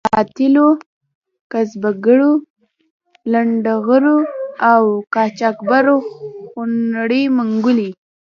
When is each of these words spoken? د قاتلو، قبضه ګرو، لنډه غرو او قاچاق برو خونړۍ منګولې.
د 0.03 0.05
قاتلو، 0.15 0.67
قبضه 1.51 1.91
ګرو، 2.05 2.33
لنډه 3.31 3.73
غرو 3.87 4.17
او 4.71 4.83
قاچاق 5.13 5.57
برو 5.69 5.97
خونړۍ 6.51 7.23
منګولې. 7.37 7.89